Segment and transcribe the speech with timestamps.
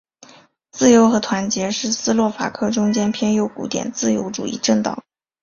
[0.71, 5.03] 自由和团结是斯洛伐克中间偏右古典自由主义政党。